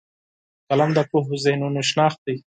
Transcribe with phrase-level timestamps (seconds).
[0.69, 2.35] قلم د پوهو ذهنونو شناخت دی